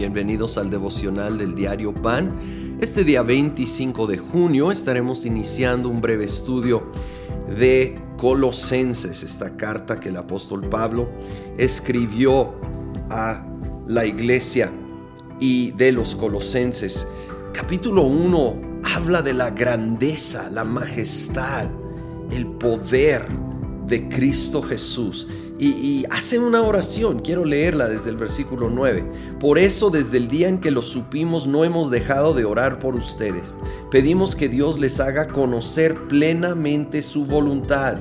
[0.00, 2.78] bienvenidos al devocional del diario Pan.
[2.80, 6.90] Este día 25 de junio estaremos iniciando un breve estudio
[7.58, 11.10] de Colosenses, esta carta que el apóstol Pablo
[11.58, 12.54] escribió
[13.10, 13.46] a
[13.88, 14.72] la iglesia
[15.38, 17.06] y de los colosenses.
[17.52, 21.68] Capítulo 1 habla de la grandeza, la majestad,
[22.30, 23.26] el poder
[23.86, 25.28] de Cristo Jesús
[25.60, 29.04] y, hace una oración, quiero leerla desde el versículo 9.
[29.38, 32.94] Por eso desde el día en que lo supimos no hemos dejado de orar por
[32.94, 33.56] ustedes.
[33.90, 37.98] Pedimos que Dios les haga conocer plenamente su voluntad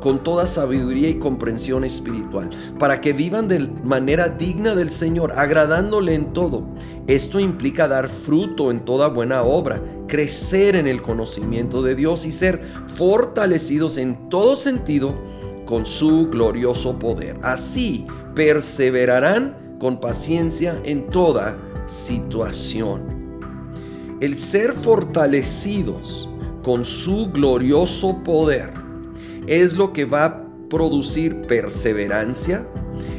[0.00, 6.14] con toda sabiduría y comprensión espiritual, para que vivan de manera digna del Señor, agradándole
[6.14, 6.64] en todo.
[7.06, 12.32] Esto implica dar fruto en toda buena obra, crecer en el conocimiento de Dios y
[12.32, 12.62] ser
[12.94, 15.14] fortalecidos en todo sentido
[15.66, 17.36] con su glorioso poder.
[17.42, 23.02] Así perseverarán con paciencia en toda situación.
[24.20, 26.28] El ser fortalecidos
[26.62, 28.72] con su glorioso poder
[29.46, 32.66] es lo que va a producir perseverancia,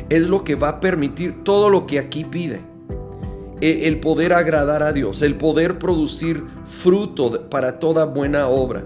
[0.10, 2.62] es lo que va a permitir todo lo que aquí pide.
[3.62, 8.84] E, el poder agradar a Dios, el poder producir fruto para toda buena obra,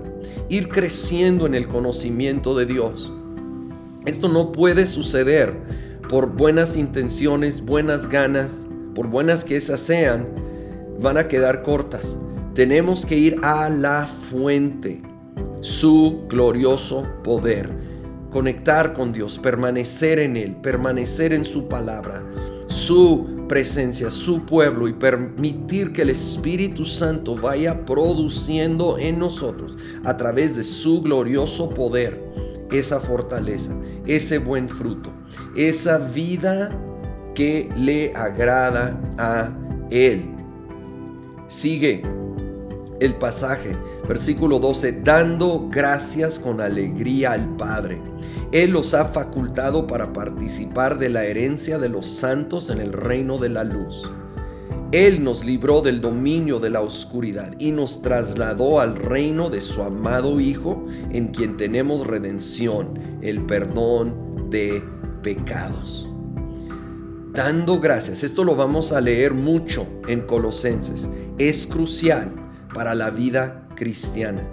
[0.50, 3.12] ir creciendo en el conocimiento de Dios.
[4.06, 5.54] Esto no puede suceder
[6.10, 10.28] por buenas intenciones, buenas ganas, por buenas que esas sean,
[11.00, 12.18] van a quedar cortas.
[12.56, 15.02] Tenemos que ir a la fuente,
[15.62, 17.70] su glorioso poder,
[18.32, 22.24] conectar con Dios, permanecer en Él, permanecer en su palabra,
[22.68, 30.18] su presencia, su pueblo y permitir que el Espíritu Santo vaya produciendo en nosotros a
[30.18, 32.20] través de su glorioso poder
[32.72, 35.12] esa fortaleza, ese buen fruto,
[35.56, 36.70] esa vida
[37.36, 39.52] que le agrada a
[39.90, 40.26] Él.
[41.48, 42.02] Sigue
[43.00, 43.76] el pasaje,
[44.08, 48.02] versículo 12, dando gracias con alegría al Padre.
[48.52, 53.38] Él los ha facultado para participar de la herencia de los santos en el reino
[53.38, 54.10] de la luz
[54.92, 59.82] él nos libró del dominio de la oscuridad y nos trasladó al reino de su
[59.82, 64.84] amado Hijo, en quien tenemos redención, el perdón de
[65.24, 66.10] pecados.
[67.34, 72.34] Dando gracias, esto lo vamos a leer mucho en Colosenses, es crucial
[72.74, 74.46] para la vida cristiana.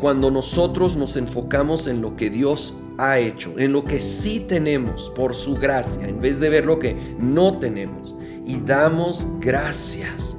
[0.00, 5.10] Cuando nosotros nos enfocamos en lo que Dios ha hecho, en lo que sí tenemos
[5.14, 8.14] por su gracia, en vez de ver lo que no tenemos,
[8.50, 10.36] y damos gracias,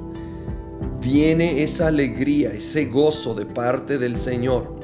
[1.00, 4.76] viene esa alegría, ese gozo de parte del Señor.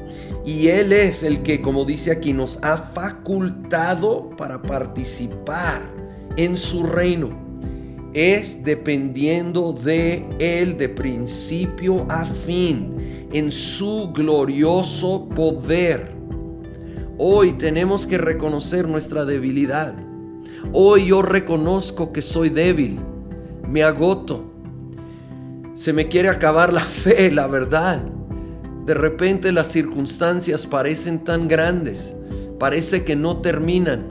[0.46, 5.82] Y Él es el que, como dice aquí, nos ha facultado para participar
[6.38, 7.28] en su reino.
[8.14, 16.12] Es dependiendo de Él de principio a fin, en su glorioso poder.
[17.18, 19.94] Hoy tenemos que reconocer nuestra debilidad.
[20.72, 22.98] Hoy yo reconozco que soy débil
[23.68, 24.44] me agoto.
[25.74, 28.02] Se me quiere acabar la fe, la verdad.
[28.84, 32.14] De repente las circunstancias parecen tan grandes,
[32.58, 34.06] parece que no terminan.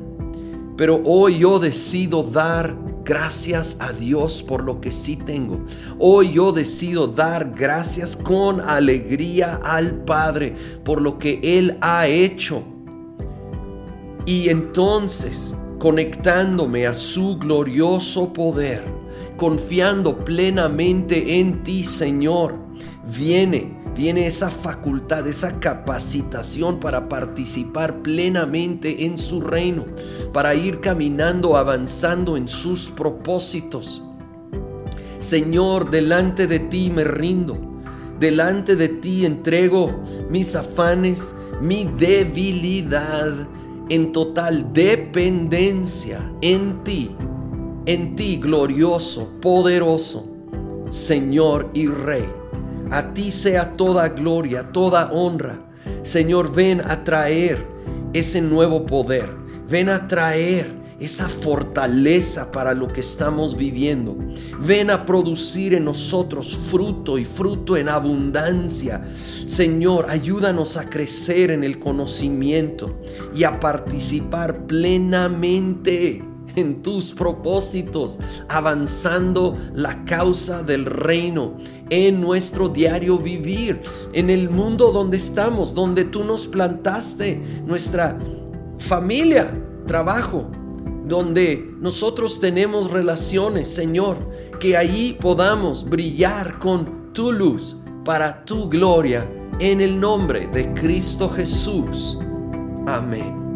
[0.77, 5.65] Pero hoy yo decido dar gracias a Dios por lo que sí tengo.
[5.97, 10.53] Hoy yo decido dar gracias con alegría al Padre
[10.83, 12.63] por lo que Él ha hecho.
[14.27, 18.83] Y entonces, conectándome a su glorioso poder,
[19.35, 22.55] confiando plenamente en ti, Señor,
[23.15, 29.85] viene, viene esa facultad, esa capacitación para participar plenamente en su reino,
[30.33, 34.01] para ir caminando, avanzando en sus propósitos.
[35.19, 37.57] Señor, delante de ti me rindo,
[38.19, 43.33] delante de ti entrego mis afanes, mi debilidad
[43.89, 47.15] en total dependencia en ti
[47.87, 50.27] en ti, glorioso, poderoso,
[50.91, 52.25] Señor y Rey.
[52.91, 55.57] A ti sea toda gloria, toda honra.
[56.03, 57.65] Señor, ven a traer
[58.11, 59.29] ese nuevo poder.
[59.69, 60.69] Ven a traer
[60.99, 64.17] esa fortaleza para lo que estamos viviendo.
[64.59, 69.05] Ven a producir en nosotros fruto y fruto en abundancia.
[69.45, 72.99] Señor, ayúdanos a crecer en el conocimiento
[73.35, 76.23] y a participar plenamente
[76.55, 78.17] en tus propósitos,
[78.49, 81.57] avanzando la causa del reino
[81.91, 88.17] en nuestro diario vivir, en el mundo donde estamos, donde tú nos plantaste, nuestra
[88.79, 89.53] familia,
[89.85, 90.49] trabajo,
[91.07, 94.17] donde nosotros tenemos relaciones, Señor,
[94.59, 101.29] que ahí podamos brillar con tu luz para tu gloria en el nombre de Cristo
[101.29, 102.19] Jesús.
[102.87, 103.46] Amén.